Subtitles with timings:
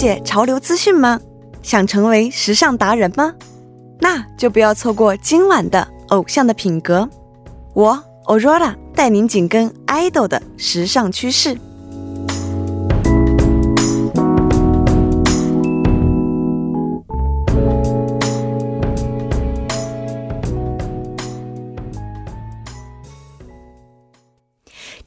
[0.00, 1.20] 解潮流资讯吗？
[1.62, 3.34] 想成为时尚达人吗？
[4.00, 7.06] 那就不要错过今晚的偶像的品格。
[7.74, 11.54] 我 Aurora 带您紧跟 idol 的时尚趋势。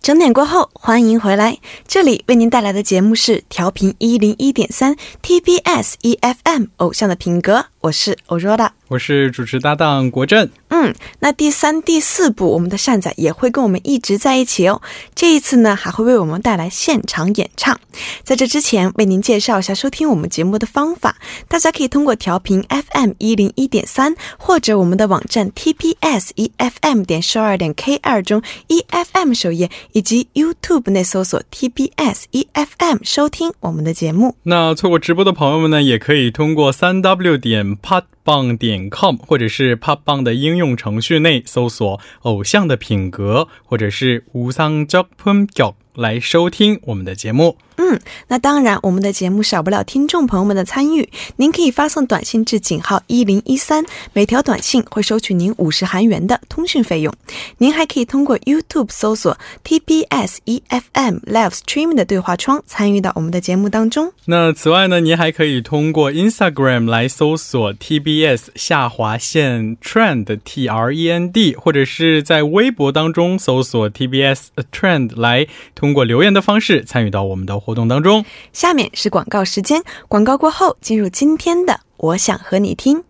[0.03, 1.57] 整点过后，欢迎回来。
[1.87, 8.69] 这里为您带来的节目是调频一零一点三 TBS EFM 偶像的品格，我是 Aurora。
[8.87, 10.49] 我是主持搭档国振。
[10.69, 14.81] 嗯，那第三、第四部，我们的善仔也会跟我们一直在一起哦。
[15.13, 17.77] 这一次呢，还会为我们带来现场演唱。
[18.23, 21.17] 在这之前，为您介绍一下收听我们节目的方法。
[21.49, 34.37] 大家可以通过调频 FM 一零一点三，或者我们的网站 TPS EFM 点十二点 K 二中 EFM 首页，以及 YouTube 内搜索 TPS EFM 收听我们的节目。
[34.43, 47.57] 那错过直播的朋友们呢，也可以通过三 W 点 엠팟 棒点 com 或者是 pop 棒的应用程序内搜索“偶像的品格”或者是“无桑 jokpun g o 来收听我们的节目。
[47.75, 51.09] 嗯，那当然，我们的节目少不了听众朋友们的参与。
[51.37, 57.13] 您可以发送短信至井号一零一三，每条短信会收取您五十韩元的通讯费用。
[57.57, 64.13] 您还可以通过 YouTube 搜索 TBS EFM Live Stream 的对话窗参与到我们的节目当中。
[64.25, 68.12] 那此外呢，您还可以通过 Instagram 来搜索 TBS。
[68.13, 75.47] TBS 下划线 Trend T R E N D，或者是在微博当中搜索 TBS Trend 来。
[75.73, 78.23] 通过留言的方式参与到我们的活动当中。
[78.51, 83.03] 下面是广告时间，广告过后进入今天的我想和你听。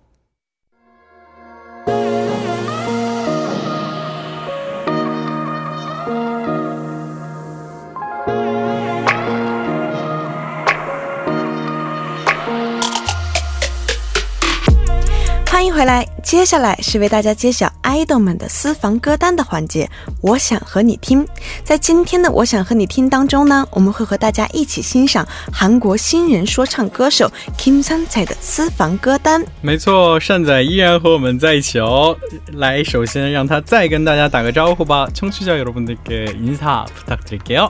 [15.62, 19.91] 欢迎回来，接下来是为大家揭晓爱豆们的私房歌单的环节。
[20.21, 21.26] 我想和你听，
[21.65, 27.28] 在今天的我想和你听当中呢，我们会和大家一起欣赏韩国新人说唱歌手
[27.59, 29.44] Kim Sang Tae 的私房歌单。
[29.60, 32.16] 没错，善仔依然和我们在一起哦。
[32.53, 35.09] 来，首先让他再跟大家打个招呼吧。
[35.12, 37.69] 청취자여러분들께인사부탁드릴게요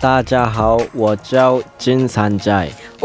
[0.00, 2.70] 大家好，我叫金三仔。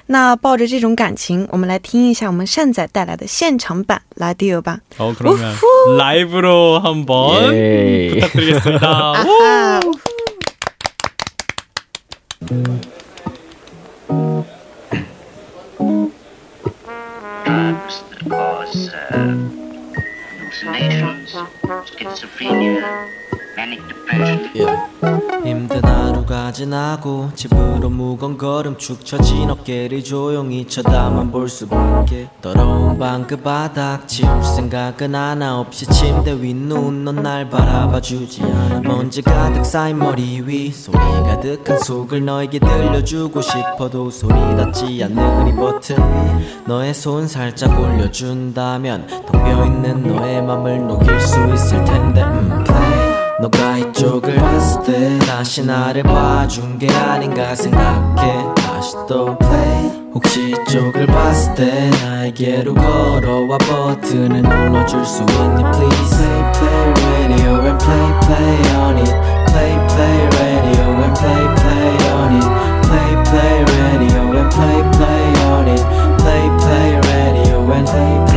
[0.10, 4.80] 那抱着这种感情，我们来听一下我们善仔带来的现场版《Radio》吧。
[4.98, 5.54] 어 그러면
[5.98, 8.12] 라이브로 한번 예.
[8.14, 9.14] 부탁드리겠습니다.
[23.57, 24.93] Depression.
[25.45, 32.29] 힘든 하루가 지나고 집으로 무거운 걸음 축 처진 어깨를 조용히 쳐다만 볼 수밖에.
[32.41, 38.43] 더러운 방 그 바닥 지울 생각은 하나 없이 침대 위 누운 넌 날 바라봐 주지
[38.43, 38.81] 않아.
[38.81, 45.57] 먼지 가득 쌓인 머리 위 소리 가득한 속을 너에게 들려주고 싶어도 소리 닿지 않는 이
[45.57, 52.23] 버튼 위 너의 손 살짝 올려준다면 텅 비어있는 너의 맘을 녹일 수 있을 텐데.
[52.23, 52.65] 음,
[53.43, 61.07] 너가 이쪽을 봤을 때 다시 나를 봐준 게 아닌가 생각해 다시 또 play 혹시 이쪽을
[61.07, 66.19] 봤을 때 나에게로 걸어와 버튼을 눌러줄 수 있니 please
[66.53, 69.11] play play radio and play play on it
[69.51, 72.47] play play radio and play play on it
[72.87, 75.83] play play radio and play play on it
[76.23, 78.32] play play radio and play play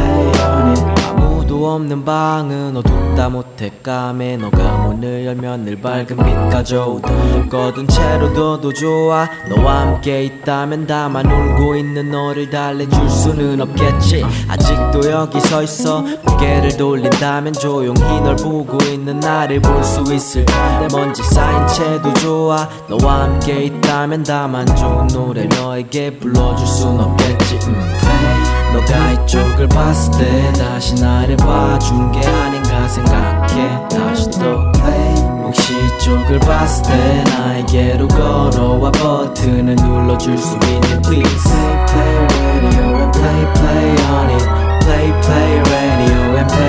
[1.76, 8.34] 없는 방은 어둡다 못해 까매 너가 문을 열면 늘 밝은 빛 가져오던 눈 꺼둔 채로
[8.34, 9.28] 둬도 좋아.
[9.50, 14.26] 너와 함께 있다면 다만 울고 있는 너를 달래줄 수는 없겠지.
[14.48, 16.04] 아직도 여기 서 있어.
[16.26, 22.68] 고개를 돌린다면 조용히 널 보고 있는 나를 볼 수 있을 텐데 먼지 쌓인 채도 좋아.
[22.88, 27.60] 너와 함께 있다면 다만 좋은 노래 너에게 불러줄 순 없겠지.
[27.68, 28.55] 음.
[28.86, 36.40] 너가 이쪽을 봤을 때 다시 나를 봐준 게 아닌가 생각해 다시 또 play 혹시 이쪽을
[36.40, 43.96] 봤을 때 나에게로 걸어와 버튼을 눌러줄 수 있니 please play play radio and play play
[44.12, 44.46] on it
[44.86, 46.65] play play radio and play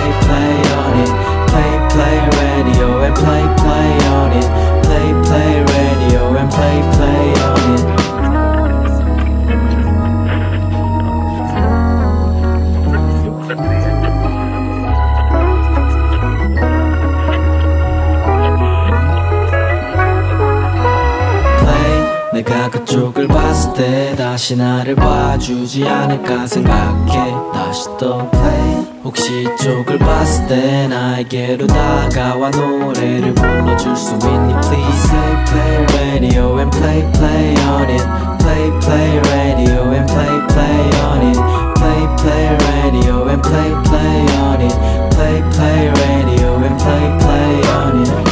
[24.46, 33.34] 다시 나를 봐주지 않을까 생각해 다시 또 play 혹시 이쪽을 봤을 때 나에게로 다가와 노래를
[33.34, 38.04] 불러줄 수 있니 please play play radio and play play on it
[38.38, 41.40] play play radio and play play on it
[41.74, 44.78] play play radio and play play on it
[45.10, 48.25] play play radio and play play on it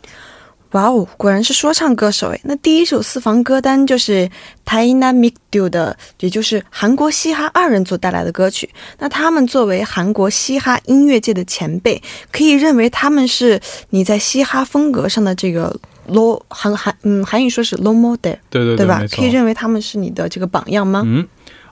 [0.71, 2.41] 哇哦，果然是说唱歌手诶。
[2.43, 4.29] 那第一首私房歌单就是
[4.65, 8.69] Dynamic Duo 的，也就是韩国嘻哈二人组带来的歌曲。
[8.99, 13.61] 那他们作为韩国嘻哈音乐界的前辈，可以认为他们是
[13.91, 15.73] 你在嘻哈风格上的这个。
[16.11, 19.01] low 韩韩嗯韩语说是 low model 对对对吧？
[19.11, 21.03] 可以认为他们是你的这个榜样吗？
[21.05, 21.27] 嗯，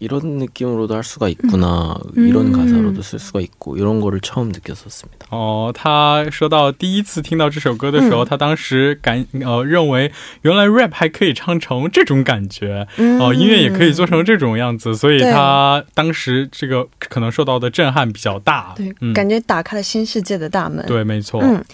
[0.00, 1.96] 이런 느낌으로도 할 수가 있구나.
[2.16, 2.28] 음.
[2.28, 5.28] 이런 가사로도 쓸 수가 있고 이런 거를 처음 느꼈었습니다.
[5.30, 10.12] 哦，他说到第一次听到这首歌的时候，他当时感呃认为
[10.42, 12.86] 原来 rap 还可以唱成这种感觉，
[13.20, 18.74] 哦、音乐也可以做成这种样子，所以他当时这个可能受到的震撼比较大。
[18.76, 20.84] 对，感觉打开了新世界的大门。
[20.86, 21.40] 对，没错。
[21.42, 21.64] 嗯。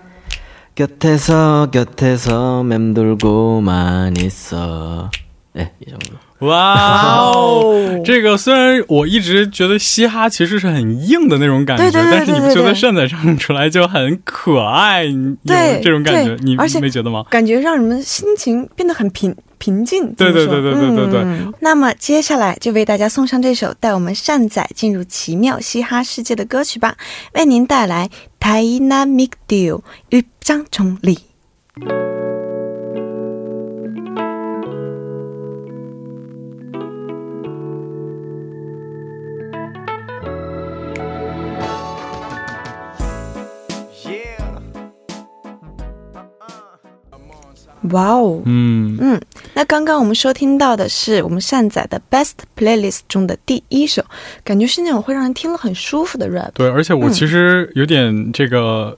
[0.74, 5.10] 곁에서 곁에서 맴돌고만 있어
[5.54, 6.16] 네, 이 정도.
[6.40, 15.02] 哇哦， 这个虽然我一直觉得嘻哈其实是很硬的那种感觉，但是你不觉得善仔唱出来就很可爱？
[15.06, 15.36] 有
[15.82, 17.24] 这种感觉，你没觉得吗？
[17.28, 20.13] 感觉让人们心情变得很平 平静。
[20.15, 21.47] 对对对对对对对。
[21.61, 26.97] 那么接下来就为大家送上这首带我们善仔进入奇妙嘻哈世界的歌曲吧，
[27.33, 28.09] 为您带来
[28.41, 29.79] 《Dynamic Duo》
[30.09, 31.19] 一张崇礼。
[47.91, 48.97] 哇哦，嗯。
[48.99, 49.21] 嗯，
[49.53, 54.03] 那刚刚我们收听到的是我们善仔的 Best Playlist 中的第一首，
[54.43, 56.51] 感觉是那种会让人听了很舒服的 rap。
[56.53, 58.97] 对，而且我其实有点这个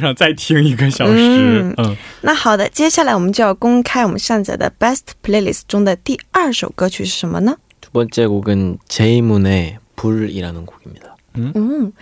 [0.00, 1.74] 上再听一个小时。
[1.76, 7.56] 嗯，那好的，接下来我们就要公开我们善仔的 Best Playlist 中的第二首歌曲是什么呢？
[7.82, 11.14] 두 번째 곡은 제이문의 불이라는 곡입니다.
[11.34, 11.92] 嗯，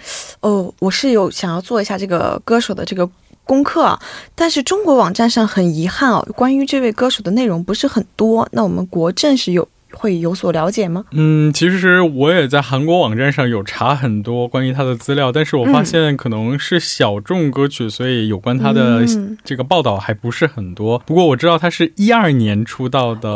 [0.41, 3.09] 哦，我是有想要做一下这个歌手的这个
[3.45, 4.01] 功课啊，
[4.35, 8.49] 但是中国网站上很遗憾哦，关于这位歌手的内容不是很多。
[8.53, 11.06] 那我们国政是有 会有所了解吗？
[11.12, 19.06] 嗯，其实我也在韩国网站上有查很多关于他的资料，但是我发现可能是小众歌曲，所以有关他的
[19.44, 21.00] 这个报道还不是很多。
[21.00, 23.36] 不过我知道他是一二年出道的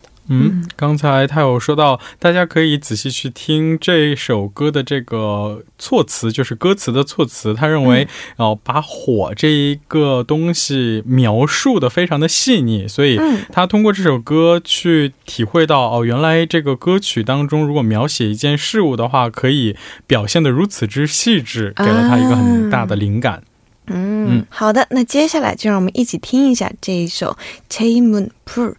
[0.27, 7.53] 嗯，刚才他有说到，大家可以仔细去听这首歌的这个措辞，就是歌词的措辞。
[7.53, 8.07] 他认为，
[8.37, 13.19] 哦，把火这一个东西描述的非常的细腻，所以
[13.51, 19.75] 他通过这首歌去体会到，哦，原来这个歌曲当中，如果描写一件事物的话，可以
[20.07, 23.43] 表现的如此之细致，给了他一个很大的灵感。
[23.87, 27.35] 嗯，好的，那接下来就让我们一起听一下这一首
[27.75, 28.69] 《Chaymon Pro》。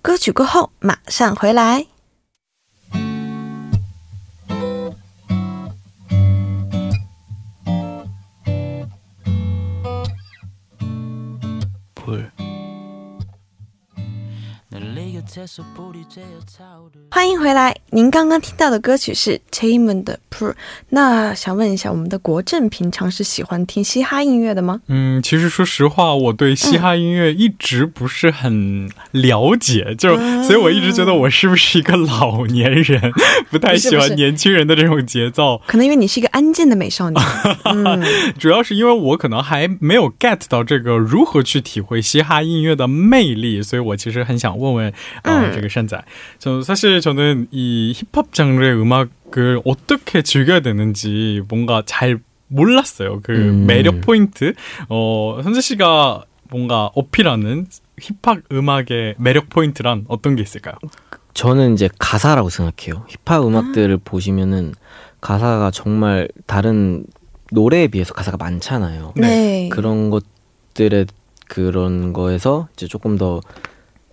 [0.00, 1.86] 歌曲过后马上回来。
[17.10, 17.76] 欢迎回来！
[17.90, 20.52] 您刚刚听到的歌曲是 Taemin 的 Pro。
[20.88, 24.80] 那想问一下，我们的国政平常是喜欢听嘻哈音乐的吗？
[24.88, 33.12] 嗯，其实说实话，我对嘻哈音乐一直不是很了解，就所以我一直觉得我是不是一个老年人，
[33.50, 35.60] 不太喜欢年轻人的这种节奏。
[35.68, 37.16] 可能因为你是一个安静的美少女。
[38.38, 44.92] 主要是因为我可能还没有 get 到这个如何去体会嘻哈音乐的魅力，所以我其实很想问问。
[45.30, 46.02] 어, 되게 샨자.
[46.38, 53.20] 저 사실 저는 이 힙합 장르의 음악을 어떻게 즐겨야 되는지 뭔가 잘 몰랐어요.
[53.22, 53.66] 그 음.
[53.66, 54.54] 매력 포인트.
[54.88, 57.66] 어, 선재 씨가 뭔가 어필하는
[58.00, 60.74] 힙합 음악의 매력 포인트란 어떤 게 있을까요?
[61.34, 63.04] 저는 이제 가사라고 생각해요.
[63.08, 63.98] 힙합 음악들을 아.
[64.04, 64.74] 보시면은
[65.20, 67.04] 가사가 정말 다른
[67.50, 69.14] 노래에 비해서 가사가 많잖아요.
[69.16, 69.68] 네.
[69.70, 71.06] 그런 것들의
[71.46, 73.40] 그런 거에서 이제 조금 더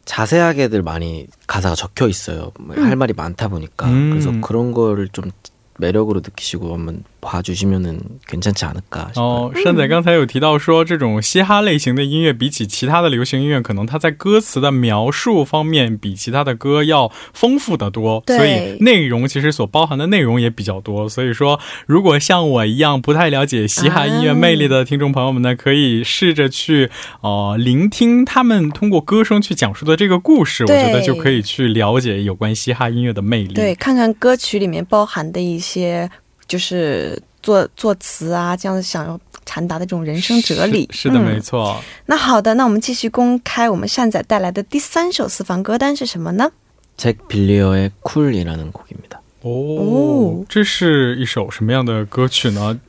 [0.05, 2.51] 자세하게들 많이 가사가 적혀 있어요.
[2.59, 2.83] 뭐 음.
[2.83, 4.11] 할 말이 많다 보니까 음.
[4.11, 5.31] 그래서 그런 거를 좀
[5.78, 21.08] 매력으로 느끼시고 한번 话주시면은괜찮지않을까哦，善仔刚才有提到说，这种嘻哈类型的音乐比起其他的流行音乐，可能它在歌词的描述方面比其他的歌要丰富的多，所以内容其实所包含的内容也比较多。
[21.08, 26.90] 所以说，如果像我一样不太了解嘻哈音乐魅力的听众朋友们呢，可以试着去
[27.22, 33.54] 呃聆听他们通过歌声去讲述的这个故事，我觉得就可以去了解有关嘻哈音乐的魅力。
[33.54, 36.10] 对，看看歌曲里面包含的一 些。
[36.50, 41.80] 就是作作词啊，这样想要传达的这种人生哲理，是的，没错。
[42.06, 46.50] 那好的，那我们继续公开我们善仔带来的第三首私房歌单是什么呢？
[46.96, 49.20] 잭 빌리어의 쿨이라는 곡입니다.
[49.42, 52.80] 哦，这是一首什么样的歌曲呢？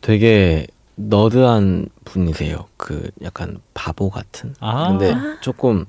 [0.00, 2.66] 되게 너드한 분이세요.
[2.76, 4.54] 그 약간 바보 같은.
[4.60, 4.90] 아.
[4.90, 5.86] 근데 조금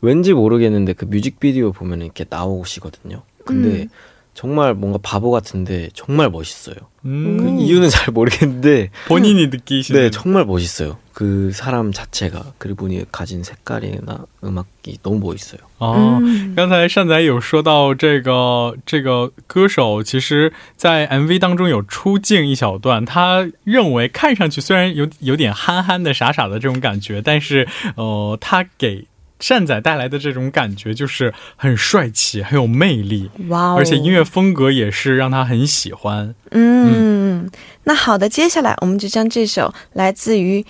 [0.00, 3.22] 왠지 모르겠는데 그 뮤직비디오 보면 이렇게 나오시거든요.
[3.44, 3.88] 근데 음.
[4.34, 6.76] 정말 뭔가 바보 같은데 정말 멋있어요.
[7.04, 10.98] 음, 그 이유는 잘 모르겠는데 본인이 느끼시는 네 정말 멋있어요.
[11.12, 15.60] 그 사람 자체가 그리고 분이 가진 색깔이나 음악이 너무 멋있어요.
[15.78, 16.18] 哦。
[16.22, 29.04] 嗯刚才善仔有说到这个这个歌手，其实，在 MV 当中有出镜一小段，他认为看上去虽然有有点憨憨的、傻傻的这种感觉，但是呃，他给
[29.39, 36.33] 善仔带来的这种感觉就是很帅气、很有魅力，哇哦，而且音乐风格也是让他很喜欢。
[36.51, 37.49] 嗯，
[37.83, 40.65] 那好的，接下来我们就将这首来自于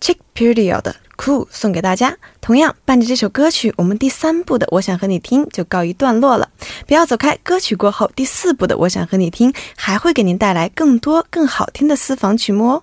[0.00, 2.16] Chick Period 的《Cool》送给大家。
[2.40, 6.48] 同样伴着这首歌曲，我们第三部的《我想和你听》就告一段落了。
[6.86, 12.82] 不要走开，歌曲过后，第四部的《我想和你听》还会给您带来更多更好听的私房曲目哦。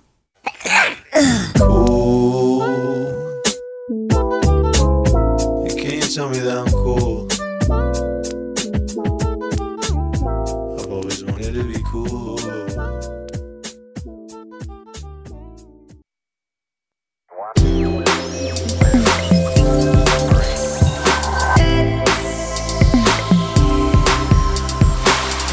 [6.22, 7.26] Tell me that I'm cool.
[10.78, 12.38] I've always wanted to be cool.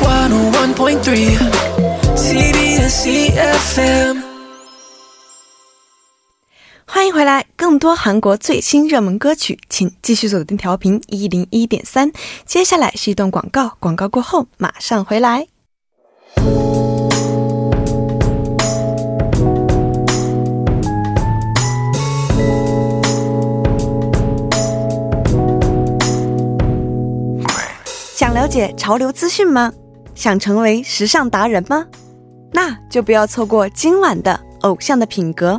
[0.04, 1.36] One oh one point three
[2.14, 4.29] CBS EFM
[6.92, 12.12] 欢迎回来，更多韩国最新热门歌曲，请继续锁定调频一零一点三。
[12.46, 15.48] 接下来是一段广告，广告过后马上回来。
[28.16, 29.72] 想了解潮流资讯吗？
[30.16, 31.86] 想成为时尚达人吗？
[32.52, 34.34] 那就不要错过今晚的
[34.68, 35.54] 《偶像的品格》。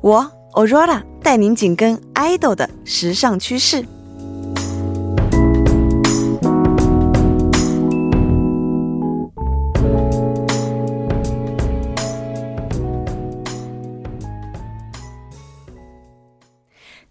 [0.00, 3.84] 我 Aurora 带您紧跟 idol 的时尚趋势。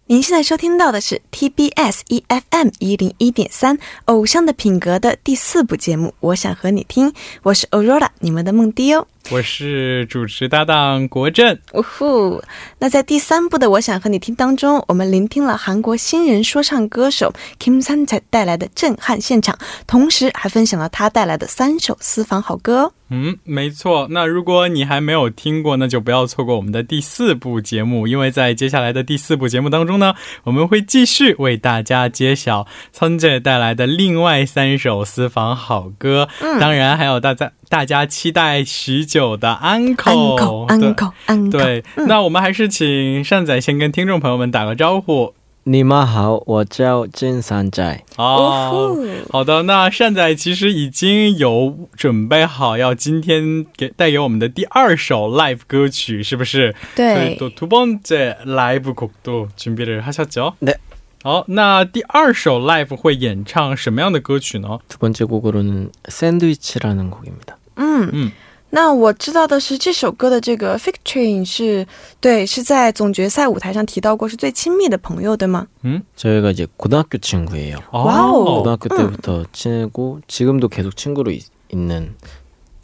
[0.06, 3.76] 您现在收听到的是 TBS EFM 一零一点三
[4.06, 9.06] 《偶像的品格》的第四部节目，我想和你听，我是 Aurora，你们的梦迪哦。
[9.30, 12.42] 我是主持搭档国振，呜呼！
[12.78, 22.92] 那在第三部的《我想和你听》当中，我们聆听了韩国新人说唱歌手 Kim San 带来的震撼现场，同时还分享了他带来的三首私房好歌哦。
[23.10, 24.08] 嗯，没错。
[24.10, 36.28] 那如果你还没有听过，那就不要错过我们的第四部节目，因为在接下来的第四部节目当中呢，我们会继续为大家揭晓仓姐带来的另外三首私房好歌。
[36.40, 41.57] 嗯，当然还有大家大家期待许久的安口，安口，安口，安口。
[41.57, 45.33] 对，那我们还是请善仔先跟听众朋友们打个招呼。
[45.63, 48.03] 你们好，我叫金三仔。
[48.15, 48.97] 哦，
[49.29, 56.73] 好的，那善仔其实已经有准备好要今天给带给我们的第二首 live 歌曲，是不是？
[56.95, 57.37] 对。
[57.37, 60.53] 또두번째 live 곡도준비를하셨죠？
[60.61, 60.75] 네。
[61.21, 64.79] 好，那第二首 live 会演唱什么样的歌曲呢？
[64.87, 67.57] 두 번째 곡으로는 샌드위치라는 곡입니다.
[67.75, 68.31] 嗯嗯。
[68.71, 71.87] 那我知道的是，这首歌的这个 featuring 是
[72.19, 75.65] 对，是在总决赛舞台上提到过是最亲密的朋友，对吗？
[75.81, 77.79] 嗯， 저희가 이제 고등학교 친구예요.
[77.91, 78.57] 와우.
[78.59, 79.45] 고등학교 때부터 음.
[79.51, 82.13] 친하고 지금도 계속 친구로 있, 있는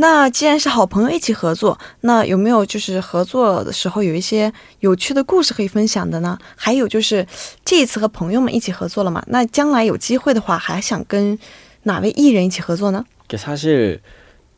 [0.00, 6.38] 那既然是好朋友一起合作，那有没有就是合作的时候有一些有趣的故事可以分享的呢？
[6.54, 7.26] 还有就是
[7.64, 9.22] 这一次和朋友们一起合作了嘛？
[9.28, 11.38] 那将来有机会的话，还想跟
[11.84, 13.04] 哪位艺人一起合作呢？
[13.36, 14.00] 사실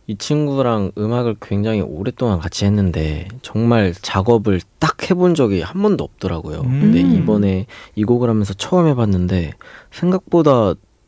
[0.07, 6.63] 이 친구랑 음악을 굉장히 오랫동안 같이 했는데 정말 작업을 딱 해본 적이 한 번도 없더라고요.
[6.63, 6.81] 음.
[6.81, 9.53] 근데 이번에 이 곡을 하면서 처음 해봤는데
[9.93, 10.75] 생각보다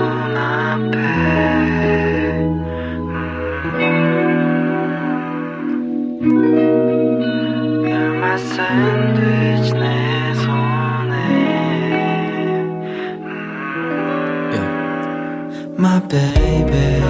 [15.78, 17.02] My baby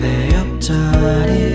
[0.00, 1.49] 내 옆자리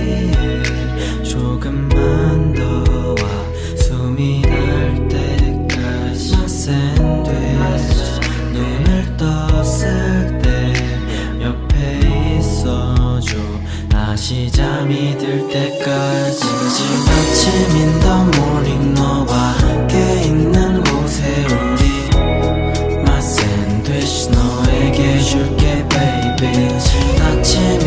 [27.56, 27.85] 지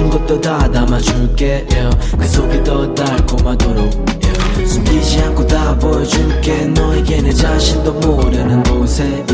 [0.00, 1.66] 감춰진 것도 다 담아줄게.
[2.18, 3.90] 그 속이 더 달콤하도록.
[4.66, 9.24] 숨기지 않고 다 보여줄게 너에게 내 자신도 모르는 곳에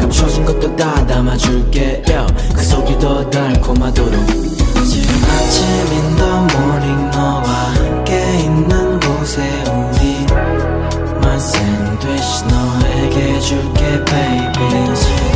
[0.00, 2.02] 감춰진 것도 다 담아줄게.
[2.54, 10.26] 그 속이 더 달콤하도록 지금 아침인 the morning 너와 함께 있는 곳에 우리
[11.18, 15.35] My sandwich 너에게 줄게 baby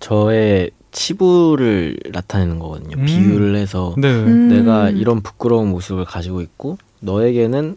[0.00, 2.96] 저의 치부를 나타내는 거거든요.
[2.98, 3.04] 음.
[3.04, 4.08] 비유를 해서 네.
[4.08, 4.48] 음.
[4.48, 7.76] 내가 이런 부끄러운 모습을 가지고 있고 너에게는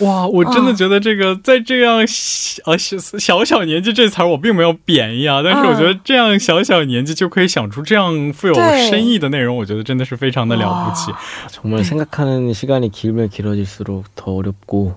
[0.00, 11.10] 哇，我真的觉得这个在这样小呃小小小年纪这词儿我并没有贬义啊，但是我觉得这样小小年纪就可以想出这样富有对深意的内容，我觉得真的是非常的了不起
[11.50, 14.96] 정말 생각하는 시간이 길면 길어질수록 더 어렵고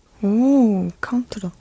[0.22, 1.52] 哦，康特的。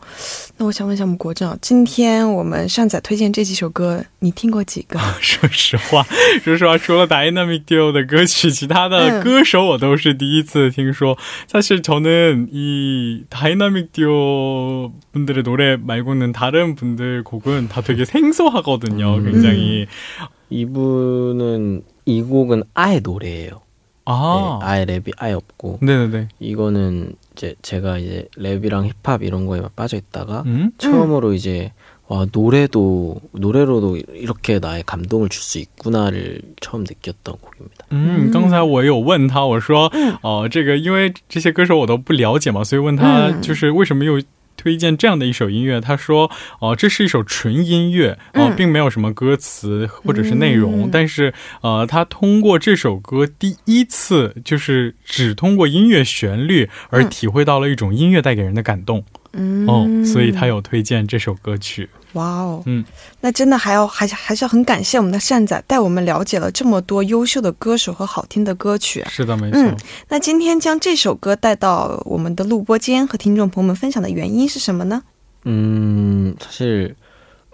[0.57, 4.97] 那我想问一下我们国政，今天我们上载推荐这几首歌，你听过几个？
[5.19, 6.03] 说实话，
[6.41, 11.17] 说实话，除了 Dynamic Duo 的歌曲，其他的嗯歌手我都是第一次听说。
[11.47, 19.15] 사실 저는 이 Dynamic Duo 분들의 노래 말고는 다른 분들 곡은 다 되게 생소하거든요.
[19.17, 19.31] 음.
[19.31, 19.87] 굉장히
[20.49, 23.61] 이분은 이 곡은 아예 노래예요.
[24.09, 26.27] 아, 네, 아예 랩이 아예 없고 네네네.
[26.39, 31.71] 이거는 이제 제가 이제 랩이랑 힙합 이런 거에 빠져 있다가 嗯 처음으로 이제
[32.07, 37.85] 와 노래도 노래로도 이렇게 나의 감동을 줄 수 있구나를 처음 느꼈던 곡입니다.
[37.89, 44.21] 嗯，刚才我有问他，我说，哦、这个因为这些歌手我都不了解嘛，所以问他嗯就是为什么又
[44.60, 45.80] 推荐这样的一首音乐。
[45.80, 61.88] 他说，哦、这是一首纯音乐，哦、嗯并没有什么歌词或者是内容，嗯但是呃，他通过这首歌第一次就是只通过音乐旋律而嗯体会到了一种音乐带给人的感动，嗯哦，所以他有推荐这首歌曲。
[62.13, 62.83] 哇哦，嗯，
[63.21, 69.03] 那真的还要还是还是要很感谢我们的善仔，带我们了解了这么多优秀的歌手和好听的歌曲。
[69.09, 69.61] 是的，没错。
[69.61, 69.75] 嗯
[70.07, 75.01] 那今天将这首歌带到我们的录播间和听众朋友们分享的原因是什么呢？
[75.45, 76.95] 음 사실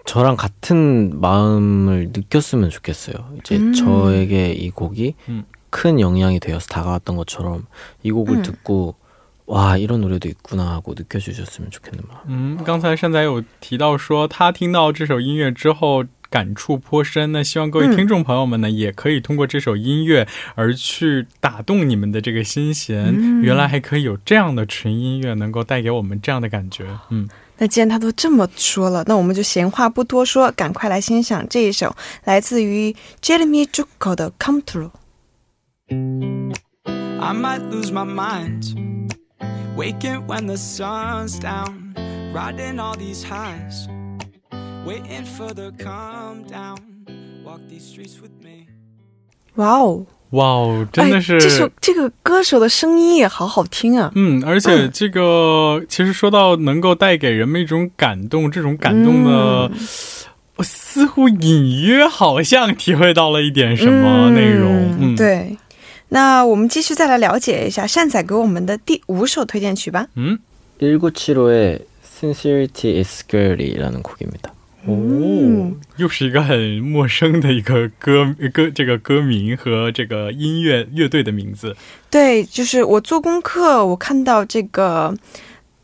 [0.04, 3.14] 저랑 같은 마음을 느꼈으면 좋겠어요.
[3.38, 3.72] 이제 음.
[3.72, 5.44] 저에게 이 곡이 음.
[5.70, 7.66] 큰 영향이 되어서 다가왔던 것처럼
[8.02, 8.42] 이 곡을 음.
[8.42, 8.94] 듣고
[9.46, 12.56] 와 이런 노래도 있구나 하고 느껴주셨으면 좋겠는 마음.
[12.58, 17.32] 嗯，刚才善仔有提到说，他听到这首音乐之后感触颇深。
[17.32, 23.12] 那希望各位嗯听众朋友们呢，也可以通过这首音乐而去打动你们的这个心弦。
[23.14, 26.86] 嗯原来还可以有这样的纯音乐，能够带给我们这样的感觉。
[27.10, 31.94] 嗯，那既然他都这么说了，那我们就闲话不多说，赶快来欣赏这一首
[32.24, 34.92] 来自于 Jeremy Juko 的《Come Through》。
[37.20, 38.95] I might lose my mind.
[39.75, 41.93] Waking when the sun's down.
[42.33, 43.87] Riding all these highs.
[44.85, 46.77] Waiting for the calm down.
[47.45, 48.67] Walk these streets with me.
[49.55, 51.35] 哇哦，哇哦，真的是。
[51.35, 54.11] 哎、这首这个歌手的声音也好好听啊！
[54.15, 59.71] 嗯，而且这个、其实说到能够带给人们一种感动，这种感动的，嗯
[60.57, 64.95] 我似乎隐约好像体会到了一点什么内容。
[64.99, 65.55] 嗯，，对。
[66.08, 70.06] 那我们继续再来了解一下善仔给我们的第五首推荐曲吧。
[70.16, 70.38] 嗯，
[70.78, 71.80] 1975의
[72.20, 74.52] Sincerity is Scary 라는 곡입니다.
[74.84, 81.76] 哦，又是一个很陌生的一个歌歌这个歌名和这个音乐乐队的名字。
[82.10, 85.14] 对，就是我做功课，我看到这个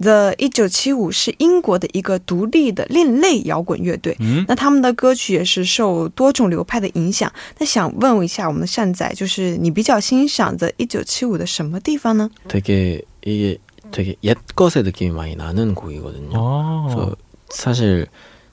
[0.03, 4.17] The 一九七五是英国的一个独立的另类摇滚乐队。
[4.21, 7.33] 嗯，那他们的歌曲也是受多种流派的影响。
[7.59, 12.31] 那想问一下我们的善仔，就是你比较欣赏 The 一九七五的什么地方呢？
[12.47, 13.59] 되게 이게
[13.91, 16.31] 되게 옛 것의 느낌이 많이 나는 곡이거든요.
[16.33, 17.17] 哦 그래서 ，
[17.49, 18.07] 사실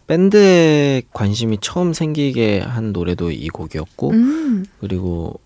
[0.08, 5.40] 밴드에 관심이 처음 생기게 한 노래도 이 곡이었고 嗯 그리고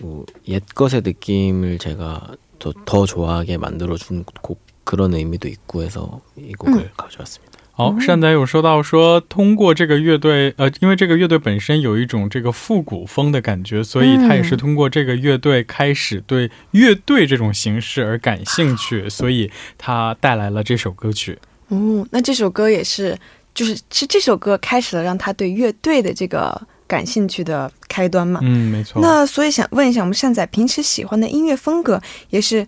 [0.00, 6.52] 뭐 옛 것의 느낌을 제가 더, 더 좋아하게 만들어준 곡 그런 의미도 있고 해서 이
[6.52, 6.90] 곡을 음.
[6.96, 7.54] 가져왔습니다.
[7.76, 21.36] 好，善仔有说到说，通过这个乐队，呃，因为这个乐队本身有一种这个复古风的感觉，所以他也是通过这个乐队开始对乐队这种形式而感兴趣，所以他带来了这首歌曲。
[21.66, 23.18] 哦，那这首歌也是，
[23.52, 28.38] 就是是这首歌开始了让他对乐队的这个感兴趣的开端嘛？
[28.44, 29.02] 嗯，没错。
[29.02, 32.64] 那所以想问一下，我们善仔平时喜欢的音乐风格也是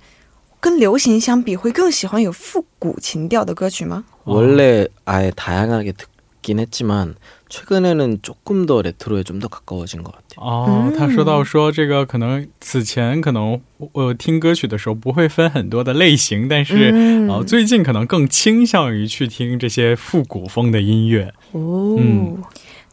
[0.60, 4.04] 跟流行相比，会更喜欢有复古情调的歌曲吗？
[4.24, 7.14] 원래 아예 다양하게 듣긴 했지만
[7.48, 10.36] 최근에는 조금 더 레트로에 좀 더 가까워진 것 같아요.
[10.38, 13.60] 哦，他说到说这个可能此前可能
[13.92, 21.32] 呃听歌曲的时候不会分很多的类型，但是、嗯呃最近可能更倾向于去听这些复古风的音乐。
[21.52, 22.42] 哦，嗯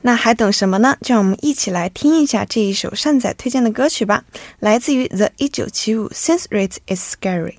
[0.06, 0.96] 那还等什么呢？
[1.02, 4.26] 就让我们一起来听一下这一首善仔推荐的歌曲吧，
[4.60, 7.56] 来自于 The 一九七五 Since Rate is Scary。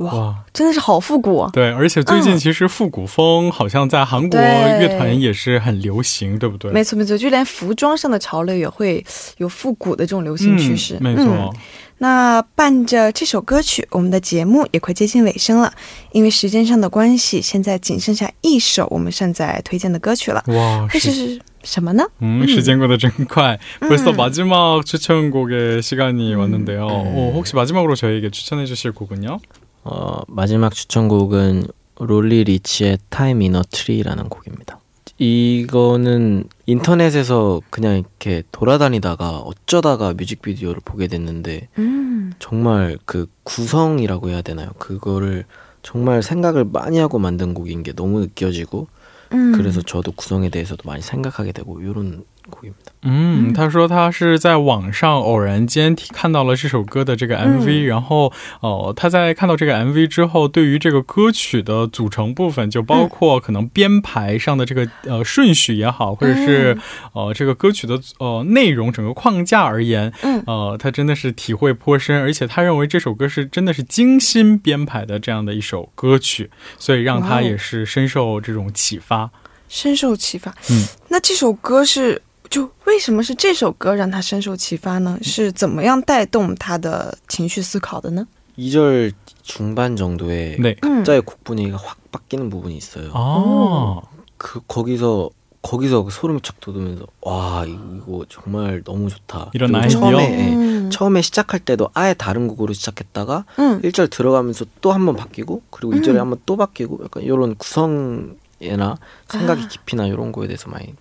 [0.00, 1.50] 哇，哇，真的是好复古、啊！
[1.54, 4.42] 对，而且最近嗯其实复古风好像在韩国对
[4.78, 6.70] 乐团也是很流行，对不对？
[6.70, 9.02] 没错没错，就连服装上的潮流也会
[9.38, 10.96] 有复古的这种流行趋势。
[11.00, 11.24] 嗯、没错。
[11.24, 11.52] 嗯
[11.98, 15.72] 那伴着这首歌曲，我们的节目也快接近尾声了。
[16.12, 20.44] 因为时间上的关系，现在仅剩下一首我们善仔推荐的歌曲了。
[20.48, 22.04] 哇，这是什么呢？
[22.20, 23.58] 嗯，时间过得真快.
[23.80, 23.88] 음.
[23.88, 26.86] 벌써 마지막 추천곡의 시간이 왔는데요.
[26.86, 29.38] 어, 혹시 마지막으로 저에게 추천해 주실 곡은요?
[29.83, 31.67] 어, 마지막 추천곡은
[31.99, 34.79] 롤리 리치의 Time in a Tree라는 곡입니다.
[35.17, 44.69] 이거는 인터넷에서 그냥 이렇게 돌아다니다가 어쩌다가 뮤직비디오를 보게 됐는데 음, 정말 그 구성이라고 해야 되나요?
[44.79, 45.45] 그거를
[45.83, 48.87] 정말 생각을 많이 하고 만든 곡인 게 너무 느껴지고
[49.33, 49.51] 음.
[49.51, 52.92] 그래서 저도 구성에 대해서도 많이 생각하게 되고 이런 곡입니다.
[53.02, 66.76] 嗯，他说他是在网上偶然间听看到了这首歌的这个 MV，、然后哦、他在看到这个 MV 之后，对于这个歌曲的组成部分，就包括可能编排上的这个呃顺序也好，或者是
[67.12, 79.30] 呃这个歌曲的呃内容整个框架而言，嗯呃，他真的是体会颇深，而且他认为这首歌是真的是精心编排的这样的一首歌曲，所以让哇哦他也是深受这种启发。
[79.68, 80.54] 深受启发。
[80.70, 85.18] 嗯，那这首歌是 就为什么是这首歌让他深受启发呢？
[85.22, 88.26] 是怎么样带动他的情绪思考的呢？
[88.58, 89.12] 2절
[89.42, 90.76] 중반 정도에 네.
[90.84, 90.98] 음.
[90.98, 93.10] 갑자기 곡 분위기가 확 바뀌는 부분이 있어요.
[93.12, 94.00] 어.
[94.38, 95.30] 그 거기서
[95.62, 99.50] 거기서 소름이 쫙 돋으면서 와 이거 정말 너무 좋다.
[99.52, 100.00] 이런 그리고 아이디어?
[100.00, 100.90] 처음에 예, 음.
[100.90, 103.82] 처음에 시작할 때도 아예 다른 곡으로 시작했다가 음.
[103.82, 106.00] 1절 들어가면서 또 한 번 바뀌고 그리고 음.
[106.00, 108.96] 2절에 한 번 또 바뀌고 약간 이런 구성이나
[109.28, 109.68] 생각의 아.
[109.68, 110.94] 깊이나 이런 거에 대해서 많이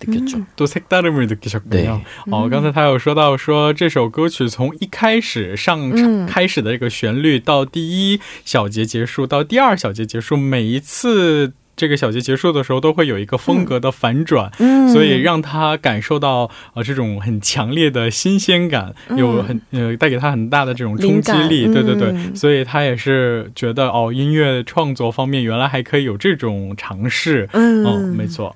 [0.00, 0.38] 느꼈죠.
[0.38, 0.46] 음.
[0.56, 1.70] 都 색다름을 느끼셨군요.
[1.70, 1.88] 对
[2.30, 7.80] 哦，刚才他有说到说这首歌曲从一开始上嗯开始的这个旋律到第
[8.12, 21.66] 一小节结束到第二小节结束，每一次这个小节结束的时候都会有一个风格的反转，嗯，所以让他感受到呃这种很强烈的新鲜感，有很呃带给他很大的这种冲击力。
[21.66, 27.48] 灵感对对对，嗯所以他也是觉得哦，音乐创作方面原来还可以有这种尝试。
[27.52, 28.54] 嗯哦，没错。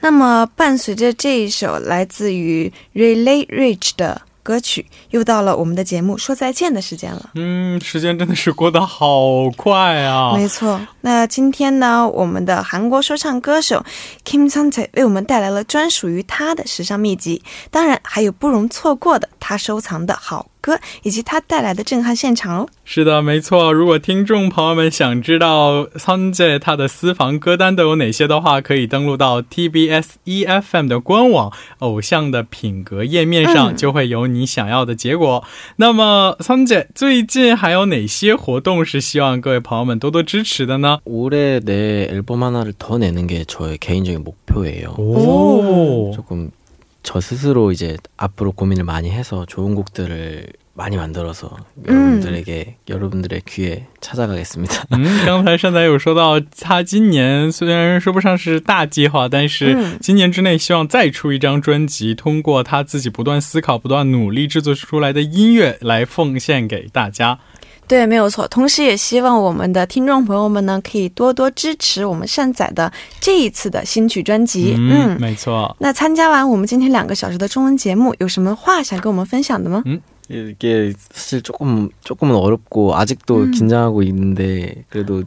[0.00, 7.30] 那么，伴随着这一首来自于 Relay Rich 的歌曲，又到了我们的节目说再见的时间了。
[7.34, 10.34] 嗯，时间真的是过得好快啊！
[10.34, 13.84] 没错，那今天呢，我们的韩国说唱歌手
[14.24, 22.67] Kim Sang Tae 为我们带来了专属于他的时尚秘籍，当然还有不容错过的他收藏的好歌，以及他带来的震撼现场哦。
[22.85, 23.73] 是的，没错。
[23.73, 35.43] 如果听众朋友们想知道桑姐他的私房歌单都有哪些的话，可以登录到 TBS EFM 的官网“偶像的品格”页面上，嗯就会有你想要的结果。
[35.77, 40.99] 那么，桑姐最近还有哪些活动是希望各位朋友们多多支持的呢？
[41.05, 44.95] 올해 내 앨범 하나를 더 내는 게 저의 개인적인 목표예요.
[44.97, 46.51] 哦， 조금
[47.03, 54.85] 저 스스로 이제 앞으로 고민을 많이 해서 좋은 곡들을 많이 만들어서 여러분들에게 여러분들의 귀에 찾아가겠습니다.
[54.89, 67.37] 嗯， 刚才善仔有说到，他今年虽然说不上是大计划，但是嗯今年之内希望再出一张专辑，通过他自己不断思考、不断努力制作出来的音乐来奉献给大家。
[67.87, 68.47] 对，没有错。
[68.47, 74.73] 同时，也希望我们的听众朋友们呢，可以多多支持我们善仔的这一次的新曲专辑。
[74.77, 75.75] 嗯，嗯，没错。
[75.79, 79.83] 那参加完我们今天两个小时的中文节目，有什么话想跟我们分享的吗？
[80.29, 83.51] 이게 사실 조금 조금은 어렵고 아직도 음.
[83.51, 85.21] 긴장하고 있는데 그래도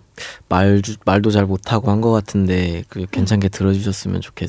[0.48, 4.48] 말 말도 잘 못하고 한 것 같은데 그 괜찮게 들어주셨으면 좋겠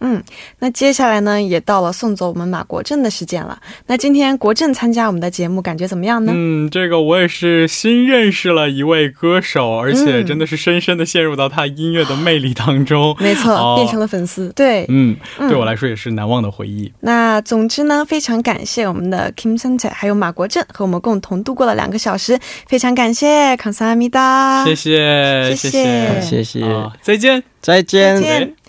[0.00, 0.22] 嗯，
[0.58, 3.58] 那接下来呢，也到了送走我们马国正的时间了。
[3.86, 6.32] 那今天国正参加我们的节目，感觉怎么样呢？
[6.34, 13.14] 嗯，这个我也是新认识了一位歌手，而且真的是深深的陷入到他音乐的魅力当中。
[13.20, 14.50] 没错，变成了粉丝。
[14.56, 16.90] 对，嗯，对我来说也是难忘的回忆。
[17.00, 26.62] 那总之呢，非常感谢我们的 Kim Center 还有马国正和我们共同度过了两个小时，非常感谢康萨米达，谢谢，谢谢，谢谢，
[27.02, 28.59] 再见，再见。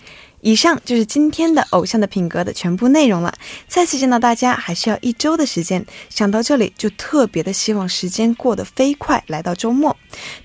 [0.42, 3.34] 以上就是今天的《偶像的品格》的全部内容了。
[3.68, 9.96] 再次见到大家还需要一周的时间，想到这里就特别的希望时间过得飞快，来到周末。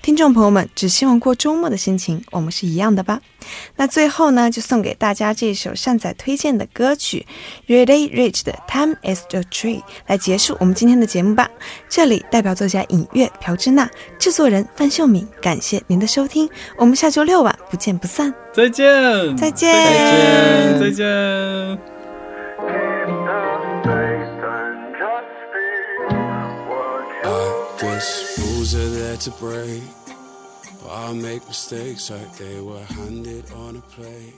[0.01, 3.19] 听众朋友们，只希望过周末的心情，我们是一样的吧？
[3.75, 7.25] 那最后呢，就送给大家这首善仔推荐的歌曲
[7.71, 11.49] 《Really Rich》的《Time Is the Tree》来结束我们今天的节目吧。
[11.89, 13.89] 这里代表作家尹月、朴智娜，
[14.19, 18.46] 制作人范秀敏，感谢您的收听，我们下周六晚不见不散。
[18.56, 19.70] 再见，再见，
[20.78, 21.78] 再见，再见。
[30.94, 34.34] I make mistakes like they were handed on a plate.